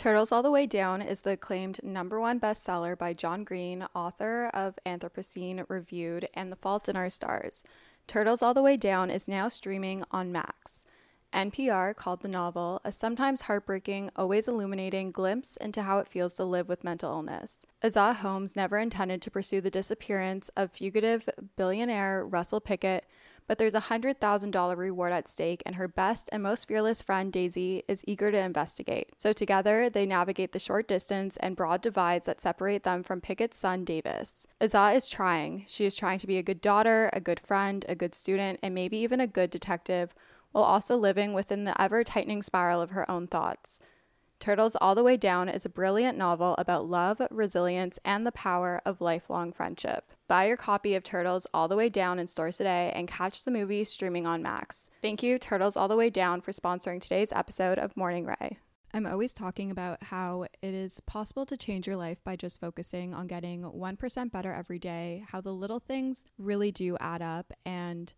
[0.00, 4.46] Turtles All the Way Down is the acclaimed number one bestseller by John Green, author
[4.54, 7.64] of Anthropocene Reviewed and The Fault in Our Stars.
[8.06, 10.86] Turtles All the Way Down is now streaming on Max.
[11.34, 16.44] NPR called the novel a sometimes heartbreaking, always illuminating glimpse into how it feels to
[16.44, 17.66] live with mental illness.
[17.84, 23.04] Aza Holmes never intended to pursue the disappearance of fugitive billionaire Russell Pickett,
[23.50, 27.82] but there's a $100,000 reward at stake, and her best and most fearless friend, Daisy,
[27.88, 29.08] is eager to investigate.
[29.16, 33.56] So together, they navigate the short distance and broad divides that separate them from Pickett's
[33.56, 34.46] son, Davis.
[34.60, 35.64] Aza is trying.
[35.66, 38.72] She is trying to be a good daughter, a good friend, a good student, and
[38.72, 40.14] maybe even a good detective,
[40.52, 43.80] while also living within the ever tightening spiral of her own thoughts.
[44.40, 48.80] Turtles All the Way Down is a brilliant novel about love, resilience, and the power
[48.86, 50.12] of lifelong friendship.
[50.28, 53.50] Buy your copy of Turtles All the Way Down in stores today and catch the
[53.50, 54.88] movie streaming on Max.
[55.02, 58.56] Thank you, Turtles All the Way Down, for sponsoring today's episode of Morning Rae.
[58.94, 63.12] I'm always talking about how it is possible to change your life by just focusing
[63.12, 68.14] on getting 1% better every day, how the little things really do add up, and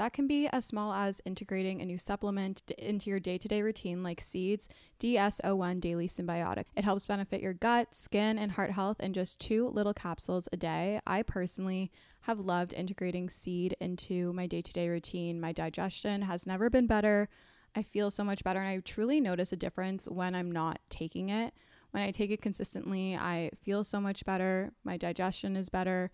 [0.00, 3.60] that can be as small as integrating a new supplement into your day to day
[3.60, 4.66] routine, like Seeds
[4.98, 6.64] DS01 Daily Synbiotic.
[6.74, 10.56] It helps benefit your gut, skin, and heart health in just two little capsules a
[10.56, 11.00] day.
[11.06, 11.92] I personally
[12.22, 15.38] have loved integrating seed into my day to day routine.
[15.38, 17.28] My digestion has never been better.
[17.76, 21.28] I feel so much better, and I truly notice a difference when I'm not taking
[21.28, 21.52] it.
[21.90, 24.72] When I take it consistently, I feel so much better.
[24.82, 26.10] My digestion is better,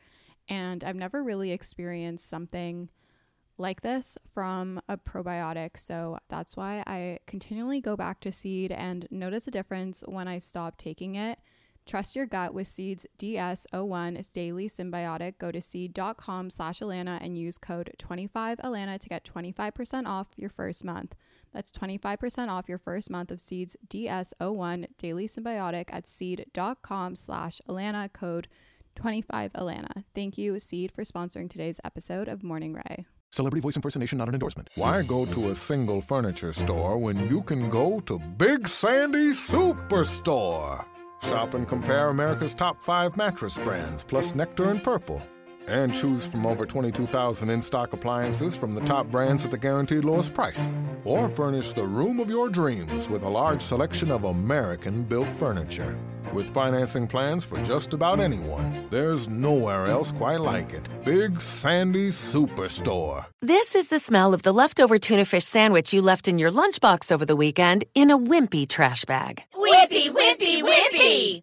[0.49, 2.89] and I've never really experienced something
[3.59, 5.79] like this from a probiotic.
[5.79, 10.39] So that's why I continually go back to seed and notice a difference when I
[10.39, 11.39] stop taking it.
[11.87, 15.39] Trust your gut with Seeds DS01 is daily synbiotic.
[15.39, 20.85] Go to seed.com slash Alana and use code 25Alana to get 25% off your first
[20.85, 21.15] month.
[21.55, 28.13] That's 25% off your first month of Seeds DS01 daily synbiotic at seed.com slash Alana
[28.13, 28.49] code
[28.97, 30.05] 25Alana.
[30.13, 33.07] Thank you, Seed, for sponsoring today's episode of Morning Rae.
[33.37, 34.71] Celebrity voice impersonation not an endorsement.
[34.77, 40.87] Why go to a single furniture store when you can go to Big Sandy Superstore?
[41.23, 45.21] Shop and compare America's top five mattress brands, plus Nectar and Purple.
[45.69, 50.05] And choose from over 22,000 in stock appliances from the top brands at the guaranteed
[50.05, 50.75] lowest price.
[51.05, 55.99] Or furnish the room of your dreams with a large selection of American built furniture.
[56.33, 60.87] With financing plans for just about anyone, there's nowhere else quite like it.
[61.05, 63.27] Big Sandy Superstore.
[63.43, 67.13] This is the smell of the leftover tuna fish sandwich you left in your lunchbox
[67.13, 69.43] over the weekend in a wimpy trash bag.
[69.55, 71.43] Wimpy, wimpy, wimpy!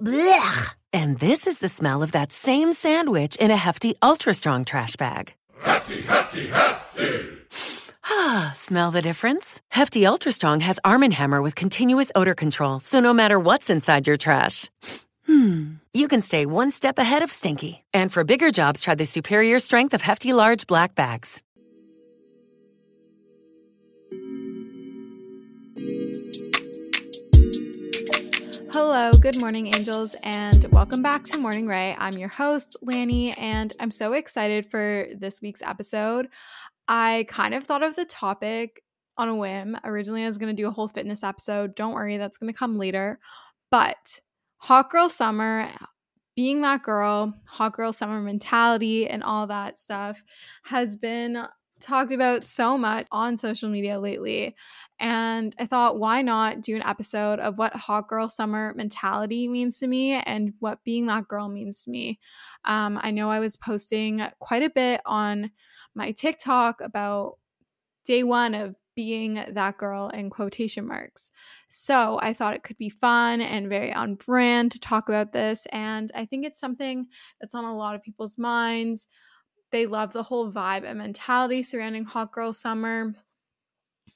[0.00, 0.77] Blech!
[0.92, 4.96] And this is the smell of that same sandwich in a hefty, ultra strong trash
[4.96, 5.34] bag.
[5.60, 7.38] Hefty, hefty, hefty!
[8.10, 9.60] Ah, smell the difference?
[9.70, 13.68] Hefty Ultra Strong has Arm & Hammer with continuous odor control, so no matter what's
[13.68, 14.70] inside your trash,
[15.26, 17.84] hmm, you can stay one step ahead of stinky.
[17.92, 21.42] And for bigger jobs, try the superior strength of Hefty Large Black Bags.
[28.80, 31.96] Hello, good morning, angels, and welcome back to Morning Rae.
[31.98, 36.28] I'm your host, Lani, and I'm so excited for this week's episode.
[36.86, 38.84] I kind of thought of the topic
[39.16, 39.76] on a whim.
[39.82, 41.74] Originally, I was going to do a whole fitness episode.
[41.74, 43.18] Don't worry, that's going to come later.
[43.72, 44.20] But
[44.58, 45.68] Hot Girl Summer,
[46.36, 50.22] being that girl, Hot Girl Summer mentality, and all that stuff
[50.66, 51.44] has been
[51.80, 54.56] talked about so much on social media lately.
[55.00, 59.78] And I thought, why not do an episode of what hot girl summer mentality means
[59.78, 62.18] to me and what being that girl means to me?
[62.64, 65.50] Um, I know I was posting quite a bit on
[65.94, 67.38] my TikTok about
[68.04, 71.30] day one of being that girl in quotation marks.
[71.68, 75.68] So I thought it could be fun and very on brand to talk about this.
[75.70, 77.06] And I think it's something
[77.40, 79.06] that's on a lot of people's minds.
[79.70, 83.14] They love the whole vibe and mentality surrounding Hot Girl Summer.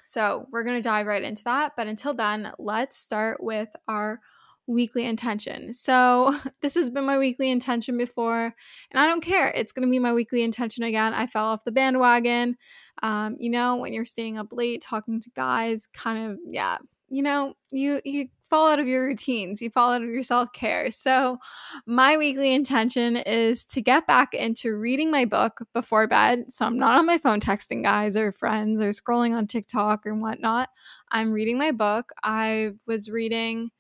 [0.05, 1.73] So we're going to dive right into that.
[1.77, 4.21] But until then, let's start with our
[4.67, 5.73] weekly intention.
[5.73, 8.55] So, this has been my weekly intention before,
[8.91, 9.49] and I don't care.
[9.49, 11.15] It's going to be my weekly intention again.
[11.15, 12.57] I fell off the bandwagon.
[13.03, 16.79] Um, you know, when you're staying up late talking to guys, kind of, yeah,
[17.09, 20.53] you know, you you fall out of your routines, you fall out of your self
[20.53, 20.91] care.
[20.91, 21.39] So,
[21.87, 26.53] my weekly intention is to get back into reading my book before bed.
[26.53, 30.15] So, I'm not on my phone texting guys or friends or scrolling on TikTok or
[30.15, 30.69] whatnot.
[31.11, 32.13] I'm reading my book.
[32.23, 33.71] I was reading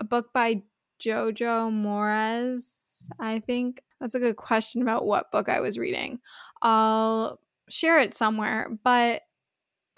[0.00, 0.62] a book by
[0.98, 3.82] Jojo Moyes, I think.
[4.00, 6.20] That's a good question about what book I was reading.
[6.62, 7.38] I'll
[7.68, 9.22] share it somewhere, but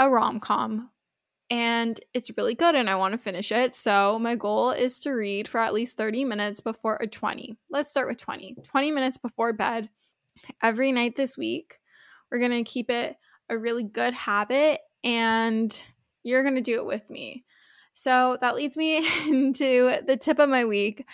[0.00, 0.90] a rom com.
[1.50, 3.74] And it's really good and I want to finish it.
[3.74, 7.56] So my goal is to read for at least 30 minutes before a 20.
[7.68, 8.56] Let's start with 20.
[8.62, 9.90] 20 minutes before bed
[10.62, 11.78] every night this week.
[12.30, 13.16] We're going to keep it
[13.48, 15.82] a really good habit and
[16.22, 17.44] you're going to do it with me.
[17.94, 18.98] So that leads me
[19.28, 21.04] into the tip of my week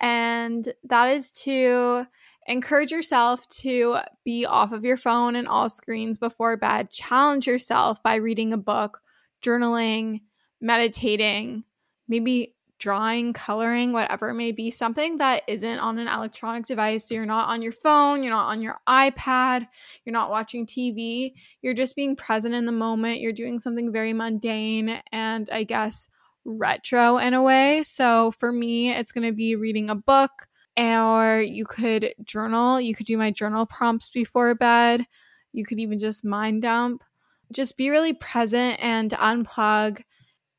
[0.00, 2.06] and that is to
[2.48, 6.90] encourage yourself to be off of your phone and all screens before bed.
[6.90, 9.02] Challenge yourself by reading a book
[9.42, 10.22] journaling,
[10.60, 11.64] meditating,
[12.08, 17.08] maybe drawing, coloring, whatever it may be, something that isn't on an electronic device.
[17.08, 19.68] So you're not on your phone, you're not on your iPad,
[20.04, 23.20] you're not watching TV, you're just being present in the moment.
[23.20, 26.08] You're doing something very mundane and I guess
[26.44, 27.84] retro in a way.
[27.84, 30.30] So for me, it's going to be reading a book.
[30.76, 32.80] Or you could journal.
[32.80, 35.04] You could do my journal prompts before bed.
[35.52, 37.04] You could even just mind dump
[37.52, 40.02] just be really present and unplug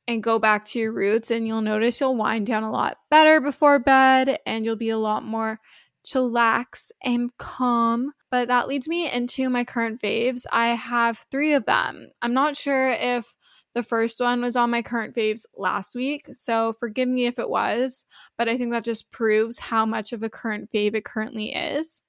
[0.07, 3.39] and go back to your roots and you'll notice you'll wind down a lot better
[3.39, 5.59] before bed and you'll be a lot more
[6.05, 8.11] chillax and calm.
[8.29, 10.45] But that leads me into my current faves.
[10.51, 12.09] I have three of them.
[12.21, 13.33] I'm not sure if
[13.75, 17.49] the first one was on my current faves last week, so forgive me if it
[17.49, 18.05] was,
[18.37, 22.03] but I think that just proves how much of a current fave it currently is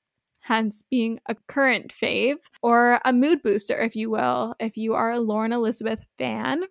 [0.44, 5.11] hence being a current fave or a mood booster, if you will, if you are
[5.11, 6.64] a Lauren Elizabeth fan.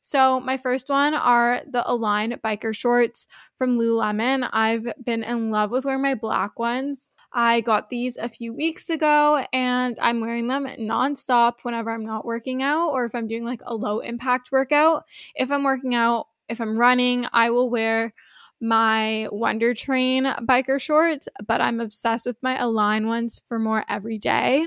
[0.00, 3.28] So, my first one are the Align biker shorts
[3.58, 4.48] from Lululemon.
[4.50, 7.10] I've been in love with wearing my black ones.
[7.30, 12.24] I got these a few weeks ago and I'm wearing them nonstop whenever I'm not
[12.24, 15.04] working out or if I'm doing like a low impact workout.
[15.34, 18.14] If I'm working out, if I'm running, I will wear
[18.60, 24.18] my Wonder Train biker shorts, but I'm obsessed with my Align ones for more every
[24.18, 24.66] day.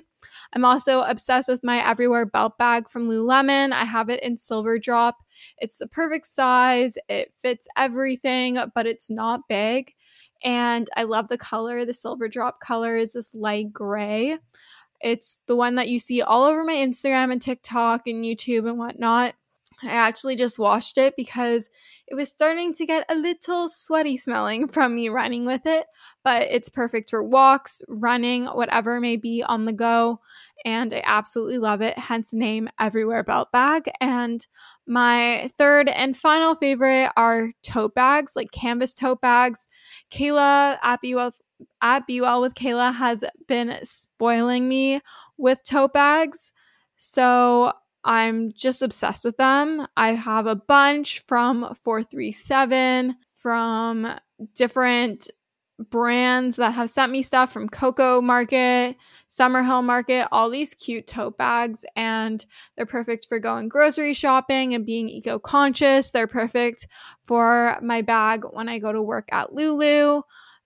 [0.53, 3.73] I'm also obsessed with my Everywhere belt bag from Lululemon.
[3.73, 5.17] I have it in silver drop.
[5.57, 9.93] It's the perfect size, it fits everything, but it's not big.
[10.43, 11.85] And I love the color.
[11.85, 14.39] The silver drop color is this light gray.
[15.01, 18.77] It's the one that you see all over my Instagram and TikTok and YouTube and
[18.77, 19.35] whatnot.
[19.83, 21.69] I actually just washed it because
[22.07, 25.87] it was starting to get a little sweaty smelling from me running with it,
[26.23, 30.19] but it's perfect for walks, running, whatever may be on the go.
[30.63, 33.89] And I absolutely love it, hence name Everywhere Belt Bag.
[33.99, 34.45] And
[34.85, 39.67] my third and final favorite are tote bags, like canvas tote bags.
[40.11, 41.33] Kayla at Well,
[41.81, 45.01] at Well with Kayla has been spoiling me
[45.37, 46.51] with tote bags.
[46.97, 49.87] So I'm just obsessed with them.
[49.95, 54.15] I have a bunch from 437, from
[54.55, 55.29] different
[55.89, 58.95] brands that have sent me stuff from Coco Market,
[59.29, 62.45] Summerhill Market, all these cute tote bags, and
[62.75, 66.11] they're perfect for going grocery shopping and being eco conscious.
[66.11, 66.87] They're perfect
[67.23, 70.21] for my bag when I go to work at Lulu,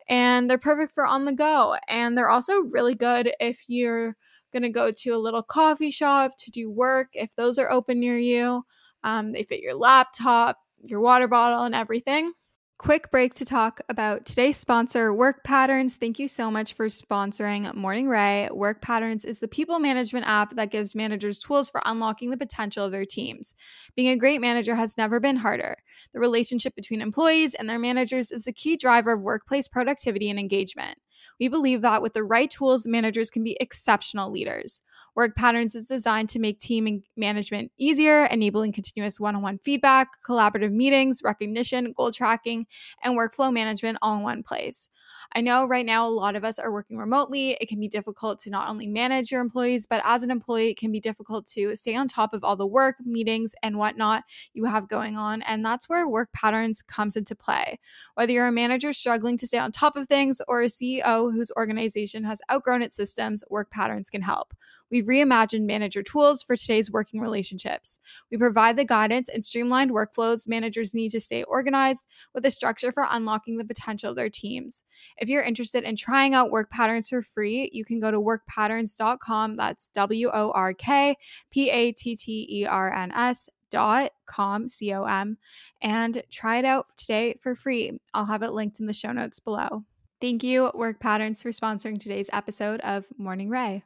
[0.10, 1.78] and they're perfect for on the go.
[1.88, 4.18] And they're also really good if you're
[4.56, 8.00] going to go to a little coffee shop to do work if those are open
[8.00, 8.64] near you.
[9.04, 12.32] Um, they fit your laptop, your water bottle, and everything.
[12.78, 15.96] Quick break to talk about today's sponsor, Work Patterns.
[15.96, 18.50] Thank you so much for sponsoring Morning Rae.
[18.52, 22.86] Work Patterns is the people management app that gives managers tools for unlocking the potential
[22.86, 23.56] of their teams.
[23.96, 25.78] Being a great manager has never been harder.
[26.14, 30.40] The relationship between employees and their managers is a key driver of workplace productivity and
[30.40, 30.98] engagement.
[31.40, 34.82] We believe that with the right tools, managers can be exceptional leaders.
[35.16, 40.10] Work Patterns is designed to make team management easier, enabling continuous one on one feedback,
[40.28, 42.66] collaborative meetings, recognition, goal tracking,
[43.04, 44.90] and workflow management all in one place.
[45.34, 47.58] I know right now a lot of us are working remotely.
[47.60, 50.78] It can be difficult to not only manage your employees, but as an employee, it
[50.78, 54.66] can be difficult to stay on top of all the work, meetings, and whatnot you
[54.66, 55.42] have going on.
[55.42, 57.80] And that's where work patterns comes into play.
[58.16, 61.52] Whether you're a manager struggling to stay on top of things or a CEO whose
[61.58, 64.54] organization has outgrown its systems, work patterns can help.
[64.92, 68.00] We've reimagined manager tools for today's working relationships.
[68.32, 72.92] We provide the guidance and streamlined workflows managers need to stay organized with a structure
[72.92, 74.84] for unlocking the potential of their teams.
[75.18, 79.56] If you're interested in trying out work patterns for free, you can go to workpatterns.com.
[79.56, 81.18] That's W O R K
[81.52, 85.38] P A T T E R N S dot com c-o-m
[85.82, 88.00] and try it out today for free.
[88.14, 89.84] I'll have it linked in the show notes below.
[90.22, 93.84] Thank you work patterns for sponsoring today's episode of morning rae.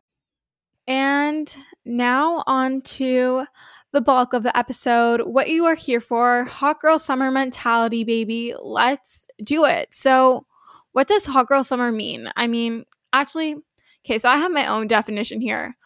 [0.88, 1.54] And
[1.86, 3.46] now on to
[3.92, 6.46] the bulk of the episode what you are here for.
[6.46, 8.54] Hot girl summer mentality baby.
[8.62, 9.94] Let's do it.
[9.94, 10.46] So
[11.00, 12.29] what does hot girl summer mean?
[12.36, 13.56] I mean, actually,
[14.06, 15.77] okay, so I have my own definition here,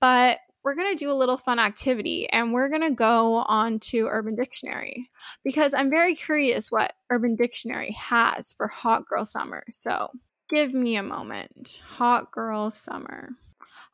[0.00, 3.80] but we're going to do a little fun activity and we're going to go on
[3.80, 5.10] to Urban Dictionary
[5.44, 9.62] because I'm very curious what Urban Dictionary has for hot girl summer.
[9.70, 10.08] So
[10.48, 11.82] give me a moment.
[11.98, 13.28] Hot girl summer.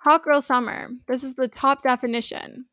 [0.03, 0.91] Hot girl summer.
[1.09, 2.67] This is the top definition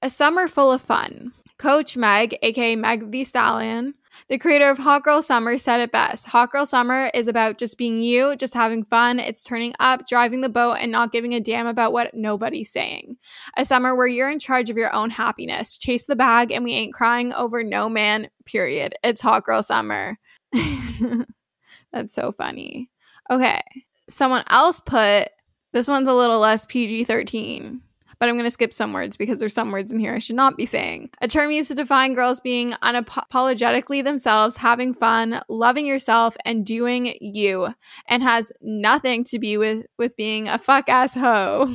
[0.00, 1.34] a summer full of fun.
[1.58, 3.94] Coach Meg, aka Meg the Stallion,
[4.28, 6.26] the creator of Hot Girl Summer, said it best.
[6.26, 9.18] Hot Girl Summer is about just being you, just having fun.
[9.18, 13.16] It's turning up, driving the boat, and not giving a damn about what nobody's saying.
[13.56, 15.76] A summer where you're in charge of your own happiness.
[15.76, 18.94] Chase the bag, and we ain't crying over no man, period.
[19.02, 20.18] It's Hot Girl Summer.
[21.92, 22.90] That's so funny.
[23.30, 23.60] Okay.
[24.08, 25.28] Someone else put
[25.72, 27.80] this one's a little less PG 13
[28.18, 30.36] but I'm going to skip some words because there's some words in here I should
[30.36, 31.10] not be saying.
[31.20, 37.16] A term used to define girls being unapologetically themselves, having fun, loving yourself, and doing
[37.20, 37.68] you,
[38.08, 41.74] and has nothing to be with with being a fuck ass hoe.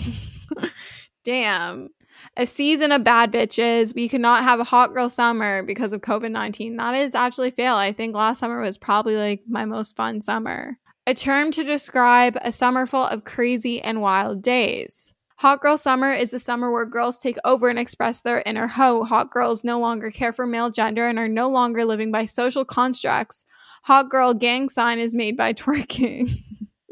[1.24, 1.90] Damn.
[2.38, 3.94] A season of bad bitches.
[3.94, 6.78] We could not have a hot girl summer because of COVID 19.
[6.78, 7.76] That is actually fail.
[7.76, 10.78] I think last summer was probably like my most fun summer.
[11.08, 15.14] A term to describe a summer full of crazy and wild days.
[15.40, 19.06] Hot Girl Summer is the summer where girls take over and express their inner hoe.
[19.06, 22.66] Hot girls no longer care for male gender and are no longer living by social
[22.66, 23.46] constructs.
[23.84, 26.44] Hot Girl gang sign is made by twerking.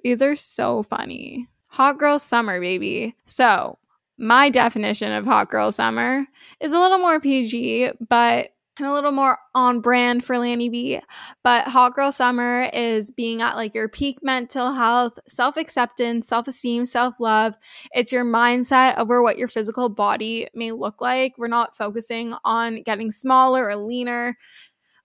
[0.01, 1.49] These are so funny.
[1.71, 3.17] Hot Girl Summer, baby.
[3.25, 3.79] So,
[4.17, 6.25] my definition of Hot Girl Summer
[6.61, 10.99] is a little more PG, but and a little more on brand for Lani B.
[11.43, 16.47] But Hot Girl Summer is being at like your peak mental health, self acceptance, self
[16.47, 17.55] esteem, self love.
[17.93, 21.33] It's your mindset over what your physical body may look like.
[21.37, 24.37] We're not focusing on getting smaller or leaner.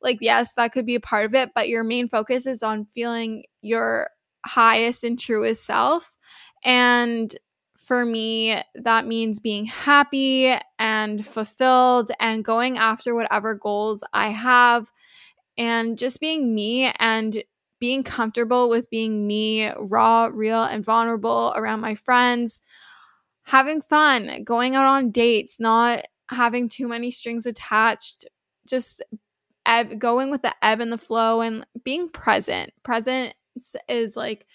[0.03, 2.87] Like, yes, that could be a part of it, but your main focus is on
[2.87, 4.11] feeling your
[4.45, 6.17] highest and truest self.
[6.65, 7.35] And
[7.83, 14.93] for me, that means being happy and fulfilled and going after whatever goals I have
[15.59, 17.43] and just being me and
[17.81, 22.61] being comfortable with being me, raw, real, and vulnerable around my friends,
[23.43, 28.25] having fun, going out on dates, not having too many strings attached,
[28.67, 29.03] just
[29.99, 32.73] going with the ebb and the flow and being present.
[32.85, 33.35] Present
[33.89, 34.47] is like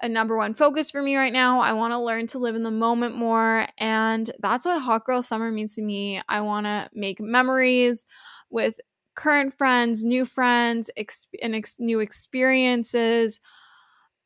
[0.00, 1.60] a number one focus for me right now.
[1.60, 3.66] I want to learn to live in the moment more.
[3.78, 6.20] And that's what Hot Girl Summer means to me.
[6.28, 8.06] I want to make memories
[8.50, 8.80] with
[9.14, 10.90] current friends, new friends,
[11.42, 13.40] and ex- new experiences.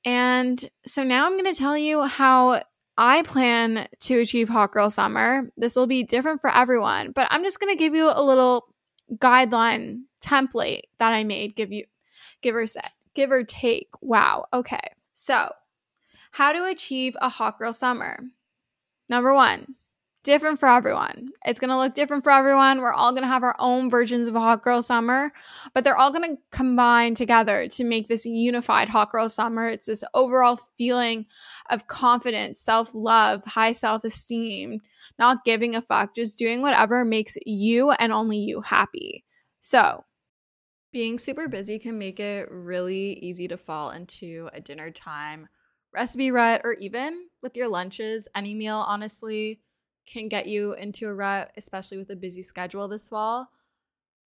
[0.04, 2.62] And so now I'm going to tell you how
[2.98, 5.50] I plan to achieve Hot Girl Summer.
[5.56, 8.66] This will be different for everyone, but I'm just going to give you a little
[9.14, 11.56] guideline template that I made.
[11.56, 11.84] Give you,
[12.42, 13.88] give or set, give or take.
[14.02, 14.44] Wow.
[14.52, 14.80] Okay.
[15.14, 15.50] So
[16.32, 18.18] how to achieve a hot girl summer.
[19.08, 19.76] Number one,
[20.24, 21.30] different for everyone.
[21.44, 22.80] It's going to look different for everyone.
[22.80, 25.32] We're all going to have our own versions of a hot girl summer,
[25.74, 29.66] but they're all going to combine together to make this unified hot girl summer.
[29.66, 31.26] It's this overall feeling
[31.68, 34.80] of confidence, self love, high self esteem,
[35.18, 39.24] not giving a fuck, just doing whatever makes you and only you happy.
[39.60, 40.04] So,
[40.92, 45.48] being super busy can make it really easy to fall into a dinner time
[45.92, 49.60] recipe rut, or even with your lunches, any meal, honestly,
[50.06, 53.48] can get you into a rut, especially with a busy schedule this fall.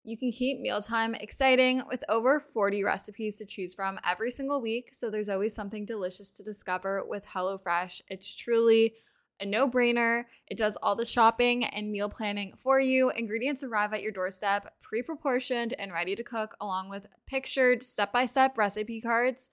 [0.06, 4.90] You can keep mealtime exciting with over 40 recipes to choose from every single week,
[4.92, 8.02] so there's always something delicious to discover with HelloFresh.
[8.08, 8.96] It's truly
[9.40, 10.24] a no brainer.
[10.46, 13.10] It does all the shopping and meal planning for you.
[13.10, 18.12] Ingredients arrive at your doorstep, pre proportioned and ready to cook, along with pictured step
[18.12, 19.50] by step recipe cards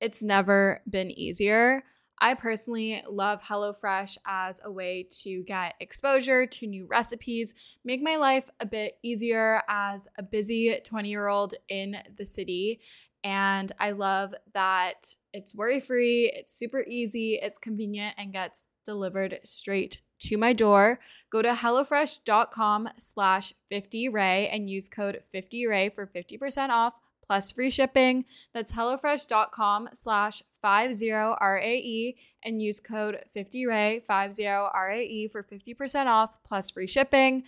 [0.00, 1.84] it's never been easier.
[2.20, 8.16] I personally love HelloFresh as a way to get exposure to new recipes, make my
[8.16, 12.80] life a bit easier as a busy 20 year old in the city.
[13.22, 19.40] And I love that it's worry free, it's super easy, it's convenient, and gets delivered
[19.44, 20.98] straight to my door.
[21.30, 26.94] Go to HelloFresh.com slash 50RAE and use code 50RAE for 50% off
[27.28, 28.24] plus free shipping.
[28.52, 37.44] That's HelloFresh.com slash 50RAE and use code 50RAE, 50RAE for 50% off plus free shipping.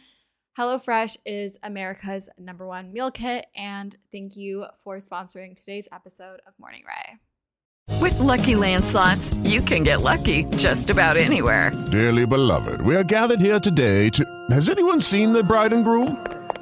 [0.58, 6.58] HelloFresh is America's number one meal kit, and thank you for sponsoring today's episode of
[6.58, 7.18] Morning Rae.
[8.00, 11.70] With lucky LandSlots, you can get lucky just about anywhere.
[11.90, 14.24] Dearly beloved, we are gathered here today to.
[14.50, 16.39] Has anyone seen the bride and groom?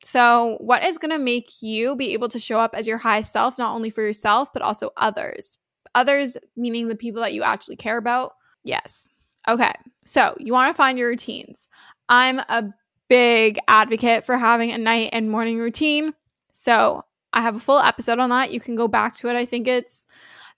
[0.00, 3.32] So, what is going to make you be able to show up as your highest
[3.32, 5.58] self, not only for yourself, but also others?
[5.94, 8.34] Others, meaning the people that you actually care about.
[8.62, 9.08] Yes.
[9.48, 9.72] Okay.
[10.04, 11.68] So, you want to find your routines.
[12.08, 12.72] I'm a
[13.08, 16.14] big advocate for having a night and morning routine.
[16.52, 18.52] So, I have a full episode on that.
[18.52, 19.36] You can go back to it.
[19.36, 20.06] I think it's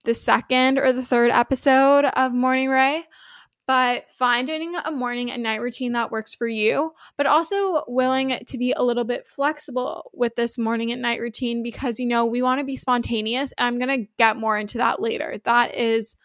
[0.04, 3.04] the second or the third episode of Morning Rae.
[3.70, 8.58] But finding a morning and night routine that works for you, but also willing to
[8.58, 12.42] be a little bit flexible with this morning and night routine because, you know, we
[12.42, 13.52] want to be spontaneous.
[13.56, 15.38] And I'm going to get more into that later.
[15.44, 16.16] That is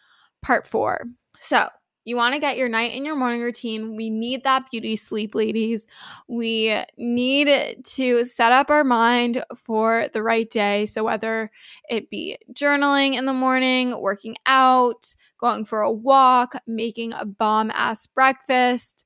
[0.42, 1.04] part four.
[1.38, 1.68] So,
[2.06, 3.96] you want to get your night and your morning routine.
[3.96, 5.88] We need that beauty sleep, ladies.
[6.28, 10.86] We need to set up our mind for the right day.
[10.86, 11.50] So, whether
[11.90, 17.72] it be journaling in the morning, working out, going for a walk, making a bomb
[17.72, 19.04] ass breakfast,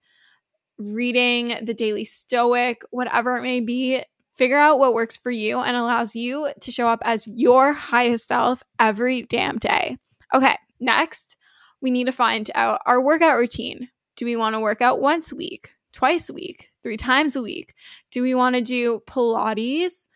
[0.76, 5.74] reading the Daily Stoic, whatever it may be, figure out what works for you and
[5.74, 9.96] allows you to show up as your highest self every damn day.
[10.34, 11.38] Okay, next
[11.80, 13.88] we need to find out our workout routine.
[14.16, 17.42] Do we want to work out once a week, twice a week, three times a
[17.42, 17.74] week?
[18.10, 20.08] Do we want to do Pilates?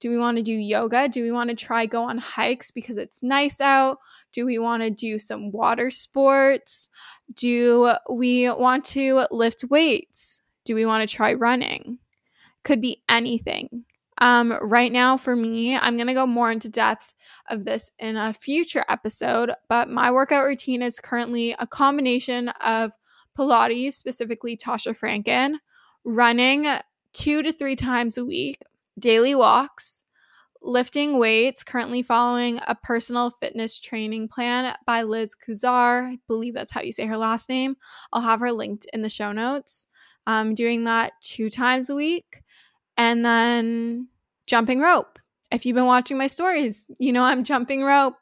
[0.00, 1.08] Do we want to do yoga?
[1.08, 3.98] Do we want to try go on hikes because it's nice out?
[4.32, 6.88] Do we want to do some water sports?
[7.32, 10.40] Do we want to lift weights?
[10.64, 11.98] Do we want to try running?
[12.64, 13.84] Could be anything.
[14.22, 17.12] Um, right now, for me, I'm going to go more into depth
[17.50, 22.92] of this in a future episode, but my workout routine is currently a combination of
[23.36, 25.54] Pilates, specifically Tasha Franken,
[26.04, 26.68] running
[27.12, 28.62] two to three times a week,
[28.96, 30.04] daily walks,
[30.62, 36.12] lifting weights, currently following a personal fitness training plan by Liz Kuzar.
[36.12, 37.74] I believe that's how you say her last name.
[38.12, 39.88] I'll have her linked in the show notes.
[40.28, 42.42] I'm doing that two times a week.
[42.96, 44.08] And then
[44.46, 45.18] jumping rope.
[45.50, 48.16] If you've been watching my stories, you know I'm jumping rope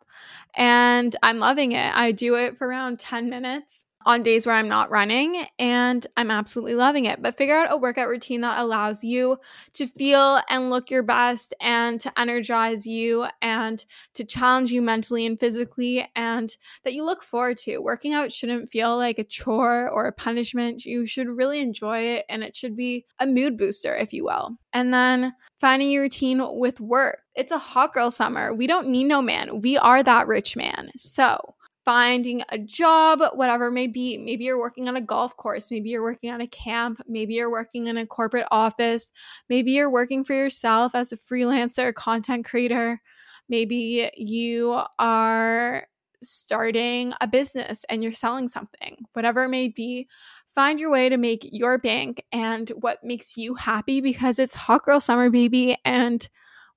[0.55, 1.95] and I'm loving it.
[1.95, 6.31] I do it for around 10 minutes on days where I'm not running, and I'm
[6.31, 7.23] absolutely loving it.
[7.23, 9.39] But figure out a workout routine that allows you
[9.75, 13.85] to feel and look your best and to energize you and
[14.15, 17.79] to challenge you mentally and physically, and that you look forward to.
[17.79, 20.85] Working out shouldn't feel like a chore or a punishment.
[20.85, 24.57] You should really enjoy it, and it should be a mood booster, if you will.
[24.73, 27.19] And then finding your routine with work.
[27.35, 28.55] It's a hot girl summer.
[28.55, 29.61] We don't need no man.
[29.61, 30.91] We are that rich man.
[30.97, 31.55] So,
[31.91, 34.17] finding a job, whatever may be.
[34.17, 35.73] Maybe you're working on a golf course.
[35.73, 37.01] Maybe you're working on a camp.
[37.09, 39.11] Maybe you're working in a corporate office.
[39.49, 43.01] Maybe you're working for yourself as a freelancer, content creator.
[43.49, 45.85] Maybe you are
[46.23, 50.07] starting a business and you're selling something, whatever it may be.
[50.55, 54.85] Find your way to make your bank and what makes you happy because it's hot
[54.85, 55.77] girl summer, baby.
[55.85, 56.29] And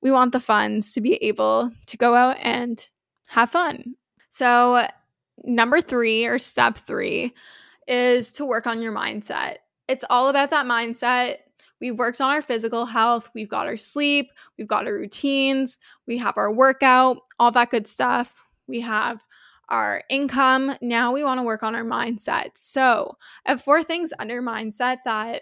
[0.02, 2.90] we want the funds to be able to go out and
[3.28, 3.94] have fun.
[4.32, 4.88] So,
[5.44, 7.34] number three or step three
[7.88, 9.58] is to work on your mindset.
[9.88, 11.38] It's all about that mindset.
[11.82, 16.18] We've worked on our physical health, we've got our sleep, we've got our routines, we
[16.18, 18.42] have our workout, all that good stuff.
[18.68, 19.22] We have
[19.68, 20.76] our income.
[20.82, 22.52] Now we want to work on our mindset.
[22.56, 25.42] So, I have four things under mindset that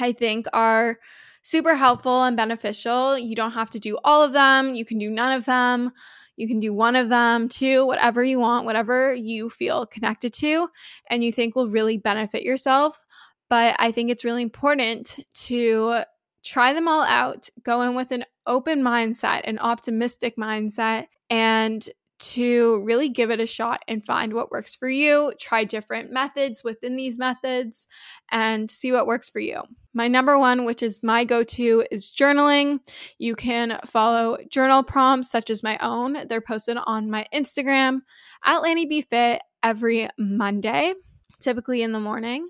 [0.00, 0.98] I think are
[1.42, 3.18] super helpful and beneficial.
[3.18, 5.92] You don't have to do all of them, you can do none of them.
[6.38, 10.68] You can do one of them, two, whatever you want, whatever you feel connected to
[11.10, 13.02] and you think will really benefit yourself.
[13.50, 16.04] But I think it's really important to
[16.44, 21.86] try them all out, go in with an open mindset, an optimistic mindset, and
[22.18, 25.32] to really give it a shot and find what works for you.
[25.38, 27.86] Try different methods within these methods
[28.30, 29.62] and see what works for you.
[29.94, 32.80] My number one, which is my go to, is journaling.
[33.18, 36.26] You can follow journal prompts such as my own.
[36.28, 38.00] They're posted on my Instagram
[38.44, 40.94] at Lani B Fit every Monday,
[41.40, 42.46] typically in the morning.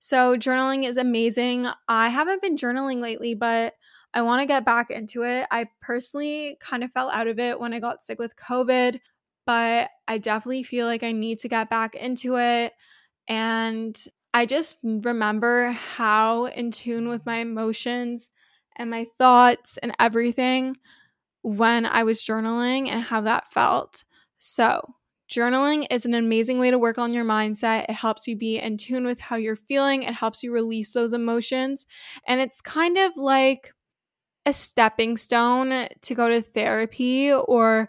[0.00, 1.66] So, journaling is amazing.
[1.88, 3.72] I haven't been journaling lately, but
[4.14, 5.46] I want to get back into it.
[5.50, 9.00] I personally kind of fell out of it when I got sick with COVID,
[9.46, 12.72] but I definitely feel like I need to get back into it.
[13.28, 13.98] And
[14.32, 18.30] I just remember how in tune with my emotions
[18.76, 20.76] and my thoughts and everything
[21.42, 24.04] when I was journaling and how that felt.
[24.38, 24.94] So,
[25.30, 27.84] journaling is an amazing way to work on your mindset.
[27.88, 31.12] It helps you be in tune with how you're feeling, it helps you release those
[31.12, 31.86] emotions.
[32.26, 33.72] And it's kind of like
[34.46, 37.88] a stepping stone to go to therapy or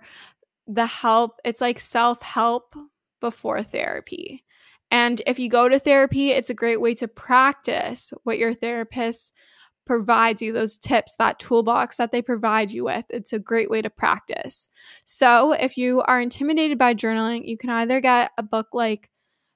[0.67, 1.39] the help.
[1.43, 2.75] It's like self help
[3.21, 4.43] before therapy.
[4.91, 9.33] And if you go to therapy, it's a great way to practice what your therapist
[9.85, 13.05] provides you, those tips, that toolbox that they provide you with.
[13.09, 14.67] It's a great way to practice.
[15.05, 19.09] So if you are intimidated by journaling, you can either get a book like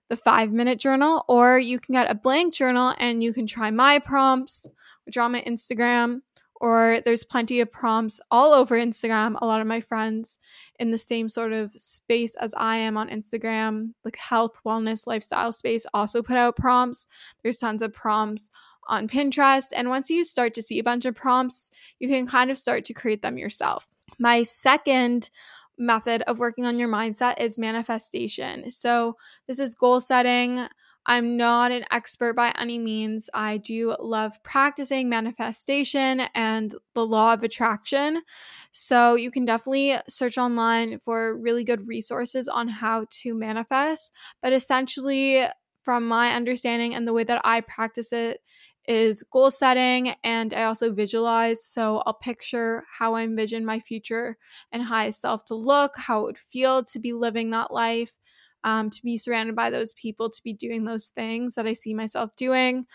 [0.10, 3.70] the five minute journal, or you can get a blank journal and you can try
[3.70, 4.68] my prompts,
[5.06, 6.22] which are on my Instagram,
[6.60, 9.36] or there's plenty of prompts all over Instagram.
[9.42, 10.40] A lot of my friends
[10.80, 15.52] in the same sort of space as I am on Instagram, like health, wellness, lifestyle
[15.52, 17.08] space, also put out prompts.
[17.44, 18.50] There's tons of prompts
[18.88, 19.68] on Pinterest.
[19.74, 22.84] And once you start to see a bunch of prompts, you can kind of start
[22.86, 23.88] to create them yourself.
[24.18, 25.30] My second
[25.78, 28.70] method of working on your mindset is manifestation.
[28.70, 29.16] So,
[29.48, 30.68] this is goal setting.
[31.10, 33.30] I'm not an expert by any means.
[33.34, 38.22] I do love practicing manifestation and the law of attraction.
[38.72, 44.14] So, you can definitely search online for really good resources on how to manifest.
[44.42, 45.46] But essentially,
[45.84, 48.42] from my understanding and the way that I practice it,
[48.88, 51.64] is goal setting and I also visualize.
[51.64, 54.38] So I'll picture how I envision my future
[54.72, 58.14] and high self to look, how it would feel to be living that life,
[58.64, 61.94] um, to be surrounded by those people, to be doing those things that I see
[61.94, 62.86] myself doing.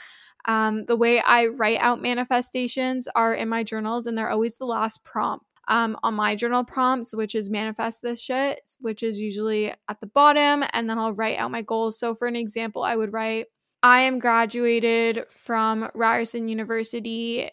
[0.46, 4.66] Um, the way I write out manifestations are in my journals, and they're always the
[4.66, 5.46] last prompt.
[5.66, 10.06] Um, on my journal prompts, which is manifest this shit, which is usually at the
[10.06, 11.98] bottom, and then I'll write out my goals.
[11.98, 13.46] So, for an example, I would write,
[13.82, 17.48] I am graduated from Ryerson University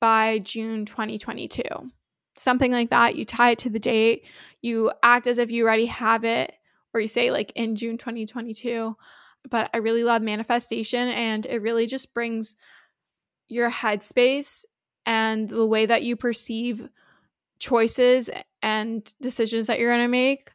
[0.00, 1.62] by June 2022.
[2.36, 3.14] Something like that.
[3.14, 4.24] You tie it to the date.
[4.60, 6.52] You act as if you already have it,
[6.94, 8.96] or you say like in June 2022.
[9.50, 12.54] But I really love manifestation, and it really just brings
[13.48, 14.64] your headspace
[15.04, 16.88] and the way that you perceive
[17.58, 18.30] choices
[18.62, 20.52] and decisions that you're going to make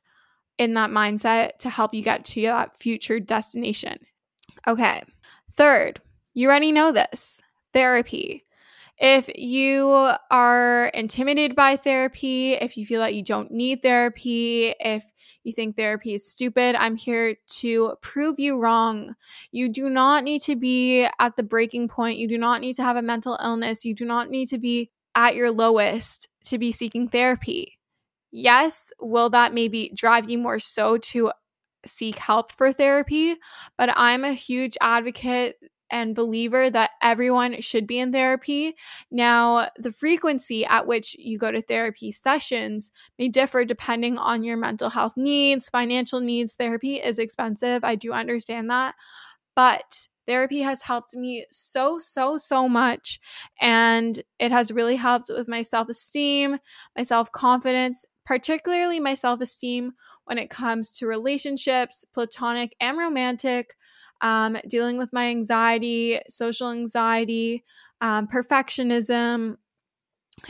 [0.58, 3.98] in that mindset to help you get to that future destination.
[4.66, 5.04] Okay.
[5.54, 6.02] Third,
[6.34, 7.42] you already know this
[7.74, 8.46] therapy.
[8.98, 15.04] If you are intimidated by therapy, if you feel that you don't need therapy, if
[15.48, 19.16] you think therapy is stupid, I'm here to prove you wrong.
[19.52, 22.20] You do not need to be at the breaking point.
[22.20, 23.86] You do not need to have a mental illness.
[23.86, 27.80] You do not need to be at your lowest to be seeking therapy.
[28.32, 31.32] Yes, will that maybe drive you more so to
[31.86, 33.36] seek help for therapy,
[33.78, 35.56] but I'm a huge advocate
[35.90, 38.76] and believer that everyone should be in therapy.
[39.12, 44.58] Now, the frequency at which you go to therapy sessions may differ depending on your
[44.58, 46.56] mental health needs, financial needs.
[46.56, 47.84] Therapy is expensive.
[47.84, 48.96] I do understand that.
[49.56, 53.20] But therapy has helped me so, so, so much.
[53.60, 56.60] And it has really helped with my self esteem,
[56.96, 59.94] my self confidence, particularly my self esteem
[60.26, 63.76] when it comes to relationships, platonic and romantic,
[64.20, 67.64] um, dealing with my anxiety, social anxiety,
[68.02, 69.56] um, perfectionism.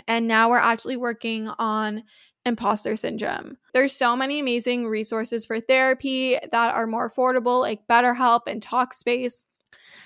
[0.07, 2.03] And now we're actually working on
[2.45, 3.57] imposter syndrome.
[3.73, 9.45] There's so many amazing resources for therapy that are more affordable, like BetterHelp and Talkspace.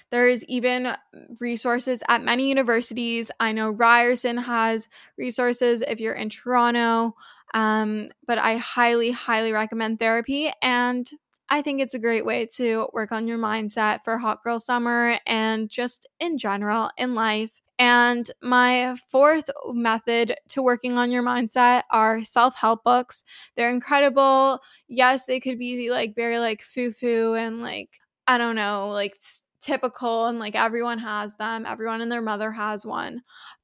[0.10, 0.96] There's even
[1.40, 3.32] resources at many universities.
[3.40, 7.16] I know Ryerson has resources if you're in Toronto,
[7.54, 10.52] um, but I highly, highly recommend therapy.
[10.62, 11.10] And
[11.50, 15.18] I think it's a great way to work on your mindset for hot girl summer
[15.28, 17.60] and just in general in life.
[17.78, 23.24] And my fourth method to working on your mindset are self help books.
[23.56, 24.62] They're incredible.
[24.88, 29.16] Yes, they could be like very like foo foo and like, I don't know, like
[29.62, 33.22] typical and like everyone has them, everyone and their mother has one.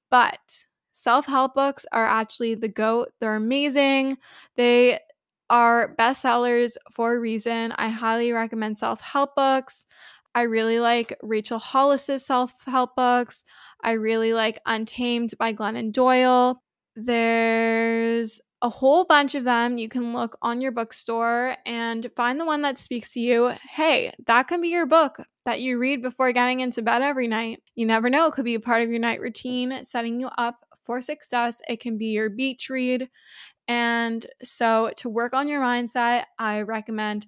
[0.10, 3.10] But self help books are actually the GOAT.
[3.20, 4.18] They're amazing.
[4.56, 5.00] They
[5.50, 7.74] are bestsellers for a reason.
[7.78, 9.86] I highly recommend self help books.
[10.36, 13.44] I really like Rachel Hollis's self help books.
[13.84, 16.62] I really like Untamed by Glennon Doyle.
[17.00, 19.78] There's a whole bunch of them.
[19.78, 23.54] You can look on your bookstore and find the one that speaks to you.
[23.70, 27.62] Hey, that can be your book that you read before getting into bed every night.
[27.76, 30.66] You never know, it could be a part of your night routine, setting you up
[30.84, 31.62] for success.
[31.70, 33.10] It can be your beach read.
[33.68, 37.28] And so, to work on your mindset, I recommend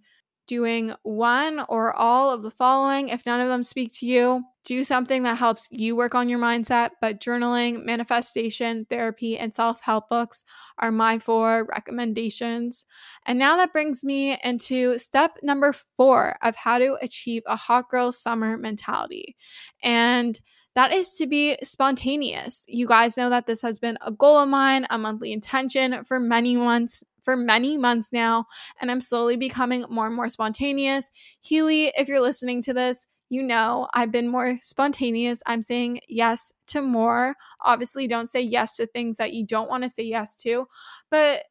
[0.49, 3.09] doing one or all of the following.
[3.09, 6.39] If none of them speak to you, do something that helps you work on your
[6.39, 6.89] mindset.
[6.99, 10.43] But journaling, manifestation, therapy, and self help books
[10.79, 12.85] are my four recommendations.
[13.25, 17.89] And now that brings me into step number four of how to achieve a hot
[17.89, 19.37] girl summer mentality.
[19.83, 20.39] And
[20.75, 22.63] that is to be spontaneous.
[22.67, 26.19] You guys know that this has been a goal of mine, a monthly intention for
[26.19, 28.45] many months for many months now,
[28.81, 31.09] and I'm slowly becoming more and more spontaneous.
[31.41, 35.43] Healy, if you're listening to this, you know I've been more spontaneous.
[35.45, 37.35] I'm saying yes to more.
[37.61, 40.67] Obviously, don't say yes to things that you don't want to say yes to,
[41.11, 41.43] but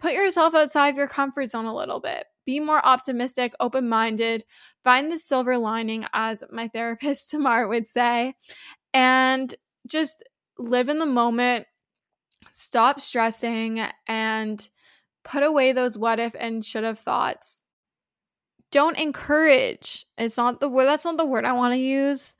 [0.00, 2.24] put yourself outside of your comfort zone a little bit.
[2.44, 4.44] Be more optimistic, open minded,
[4.84, 8.34] find the silver lining, as my therapist Tamar would say,
[8.94, 9.54] and
[9.86, 10.22] just
[10.58, 11.66] live in the moment.
[12.50, 14.70] Stop stressing and
[15.26, 17.62] put away those what if and should have thoughts
[18.70, 20.04] don't encourage.
[20.18, 22.36] It's not the word, that's not the word I want to use,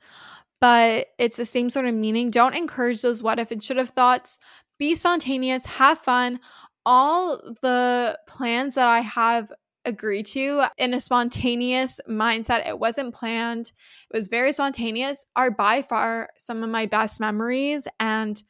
[0.59, 2.27] but it's the same sort of meaning.
[2.27, 4.37] Don't encourage those what if and should have thoughts.
[4.77, 6.39] Be spontaneous, have fun.
[6.85, 9.51] All the plans that I have
[9.83, 13.71] agreed to in a spontaneous mindset, it wasn't planned,
[14.11, 18.43] it was very spontaneous, are by far some of my best memories and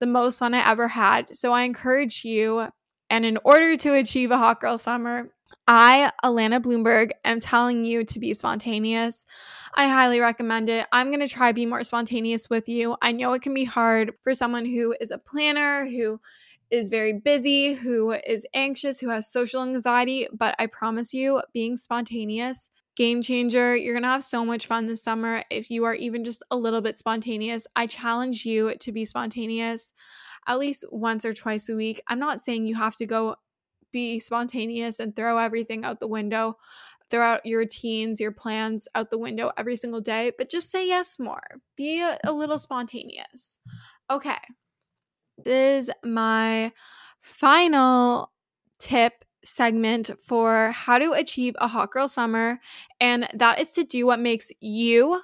[0.00, 1.34] the most fun I ever had.
[1.34, 2.68] So I encourage you.
[3.12, 5.28] And in order to achieve a hot girl summer,
[5.68, 9.26] I, Alana Bloomberg, am telling you to be spontaneous.
[9.74, 10.86] I highly recommend it.
[10.92, 12.96] I'm going to try be more spontaneous with you.
[13.02, 16.22] I know it can be hard for someone who is a planner, who
[16.70, 21.76] is very busy, who is anxious, who has social anxiety, but I promise you, being
[21.76, 23.76] spontaneous, game changer.
[23.76, 26.56] You're going to have so much fun this summer if you are even just a
[26.56, 27.66] little bit spontaneous.
[27.76, 29.92] I challenge you to be spontaneous
[30.46, 32.00] at least once or twice a week.
[32.08, 33.36] I'm not saying you have to go
[33.92, 36.56] be spontaneous and throw everything out the window,
[37.10, 40.86] throw out your routines, your plans out the window every single day, but just say
[40.86, 41.60] yes more.
[41.76, 43.60] Be a, a little spontaneous.
[44.10, 44.38] Okay.
[45.38, 46.72] This is my
[47.20, 48.32] final
[48.78, 52.60] tip segment for how to achieve a hot girl summer,
[53.00, 55.20] and that is to do what makes you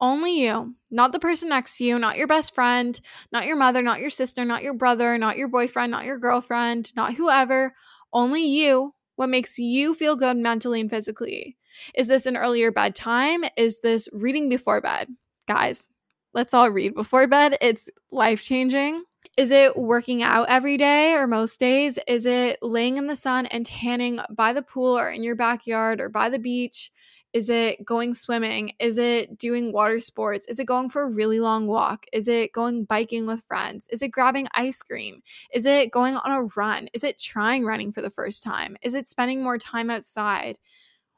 [0.00, 3.00] only you, not the person next to you, not your best friend,
[3.32, 6.92] not your mother, not your sister, not your brother, not your boyfriend, not your girlfriend,
[6.96, 7.74] not whoever,
[8.12, 11.56] only you, what makes you feel good mentally and physically.
[11.94, 13.44] Is this an earlier bedtime?
[13.56, 15.08] Is this reading before bed?
[15.46, 15.88] Guys,
[16.32, 17.56] let's all read before bed.
[17.60, 19.04] It's life changing.
[19.36, 21.98] Is it working out every day or most days?
[22.08, 26.00] Is it laying in the sun and tanning by the pool or in your backyard
[26.00, 26.90] or by the beach?
[27.32, 28.72] Is it going swimming?
[28.78, 30.46] Is it doing water sports?
[30.48, 32.06] Is it going for a really long walk?
[32.12, 33.86] Is it going biking with friends?
[33.90, 35.20] Is it grabbing ice cream?
[35.52, 36.88] Is it going on a run?
[36.94, 38.76] Is it trying running for the first time?
[38.82, 40.58] Is it spending more time outside?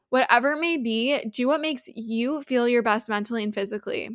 [0.09, 4.09] Whatever it may be, do what makes you feel your best mentally and physically.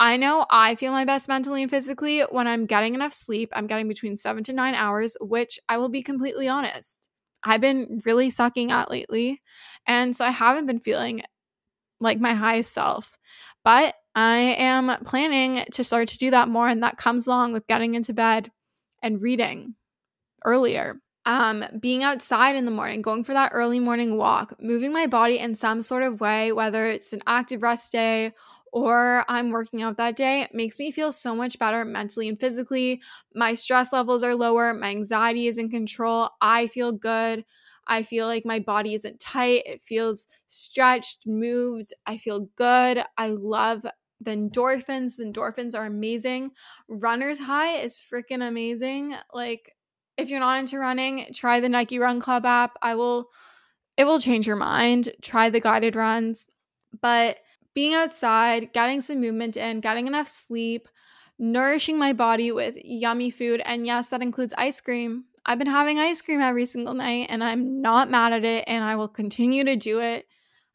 [0.00, 3.50] I know I feel my best mentally and physically when I'm getting enough sleep.
[3.52, 7.10] I'm getting between seven to nine hours, which I will be completely honest.
[7.44, 9.42] I've been really sucking at lately.
[9.86, 11.22] And so I haven't been feeling
[12.00, 13.18] like my highest self.
[13.64, 17.66] But I am planning to start to do that more, and that comes along with
[17.66, 18.50] getting into bed
[19.02, 19.74] and reading
[20.44, 21.00] earlier.
[21.26, 25.38] Um, being outside in the morning, going for that early morning walk, moving my body
[25.38, 28.32] in some sort of way, whether it's an active rest day
[28.72, 33.00] or I'm working out that day, makes me feel so much better mentally and physically.
[33.34, 37.44] My stress levels are lower, my anxiety is in control, I feel good.
[37.86, 39.62] I feel like my body isn't tight.
[39.66, 41.92] It feels stretched, moved.
[42.06, 43.02] I feel good.
[43.16, 43.82] I love
[44.20, 45.16] the endorphins.
[45.16, 46.52] The endorphins are amazing.
[46.88, 49.14] Runner's high is freaking amazing.
[49.32, 49.72] Like,
[50.16, 52.76] if you're not into running, try the Nike Run Club app.
[52.82, 53.30] I will,
[53.96, 55.10] it will change your mind.
[55.22, 56.46] Try the guided runs.
[57.00, 57.38] But
[57.74, 60.88] being outside, getting some movement in, getting enough sleep,
[61.38, 63.60] nourishing my body with yummy food.
[63.64, 65.24] And yes, that includes ice cream.
[65.46, 68.82] I've been having ice cream every single night and I'm not mad at it and
[68.82, 70.26] I will continue to do it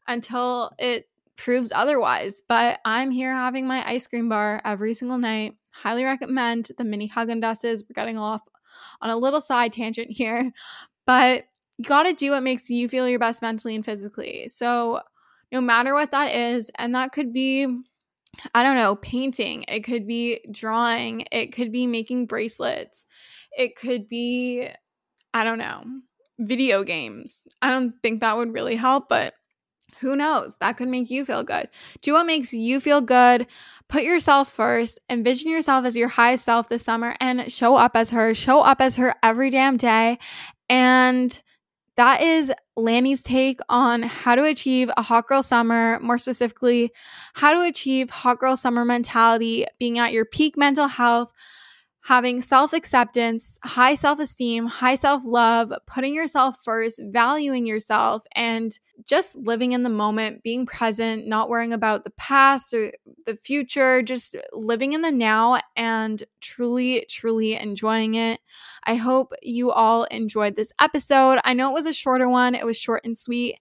[0.06, 2.42] until it proves otherwise.
[2.46, 5.54] But I'm here having my ice cream bar every single night.
[5.74, 7.82] Highly recommend the mini Häagen-Dazs.
[7.82, 8.42] We're getting off
[9.00, 10.52] on a little side tangent here,
[11.06, 11.44] but
[11.78, 14.48] you got to do what makes you feel your best mentally and physically.
[14.48, 15.00] So,
[15.50, 17.66] no matter what that is, and that could be
[18.54, 23.04] I don't know, painting, it could be drawing, it could be making bracelets,
[23.56, 24.68] it could be,
[25.34, 25.84] I don't know,
[26.38, 27.42] video games.
[27.62, 29.34] I don't think that would really help, but
[30.00, 30.56] who knows?
[30.60, 31.68] That could make you feel good.
[32.00, 33.46] Do what makes you feel good.
[33.88, 34.98] Put yourself first.
[35.10, 38.34] Envision yourself as your highest self this summer and show up as her.
[38.34, 40.18] Show up as her every damn day.
[40.70, 41.40] And
[41.96, 46.92] that is Lani's take on how to achieve a hot girl summer, more specifically,
[47.34, 51.32] how to achieve hot girl summer mentality, being at your peak mental health,
[52.10, 58.80] having self acceptance, high self esteem, high self love, putting yourself first, valuing yourself, and
[59.04, 62.90] just living in the moment, being present, not worrying about the past or
[63.26, 68.40] the future, just living in the now and truly, truly enjoying it.
[68.82, 71.38] I hope you all enjoyed this episode.
[71.44, 73.56] I know it was a shorter one, it was short and sweet,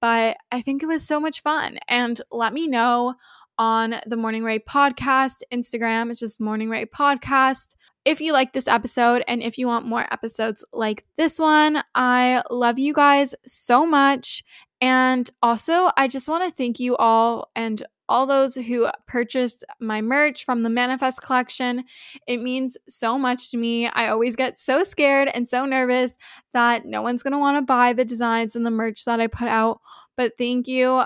[0.00, 1.78] but I think it was so much fun.
[1.86, 3.14] And let me know
[3.62, 6.10] on the Morning Rae podcast Instagram.
[6.10, 7.76] It's just Morning Rae podcast.
[8.04, 12.42] If you like this episode and if you want more episodes like this one, I
[12.50, 14.42] love you guys so much.
[14.80, 20.00] And also, I just want to thank you all and all those who purchased my
[20.00, 21.84] merch from the Manifest collection.
[22.26, 23.86] It means so much to me.
[23.86, 26.18] I always get so scared and so nervous
[26.52, 29.28] that no one's going to want to buy the designs and the merch that I
[29.28, 29.80] put out.
[30.16, 31.04] But thank you.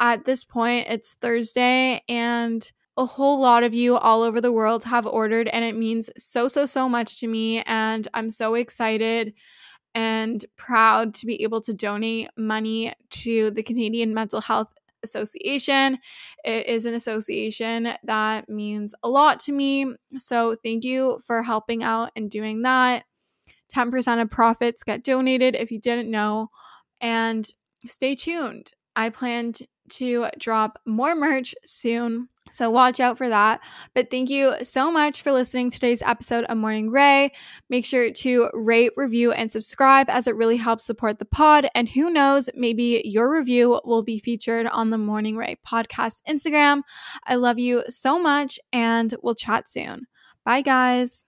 [0.00, 4.82] At this point, it's Thursday and a whole lot of you all over the world
[4.84, 7.62] have ordered, and it means so, so, so much to me.
[7.62, 9.34] And I'm so excited
[9.94, 14.68] and proud to be able to donate money to the Canadian Mental Health
[15.04, 15.98] Association.
[16.44, 19.94] It is an association that means a lot to me.
[20.16, 23.04] So, thank you for helping out and doing that.
[23.72, 26.48] 10% of profits get donated if you didn't know.
[27.00, 27.48] And
[27.86, 28.72] stay tuned.
[28.96, 29.52] I plan
[29.88, 32.28] to drop more merch soon.
[32.50, 33.60] So watch out for that.
[33.94, 37.30] But thank you so much for listening to today's episode of Morning Rae.
[37.68, 41.68] Make sure to rate, review, and subscribe as it really helps support the pod.
[41.74, 46.82] And who knows, maybe your review will be featured on the Morning Rae podcast Instagram.
[47.26, 50.06] I love you so much, and we'll chat soon.
[50.44, 51.27] Bye, guys.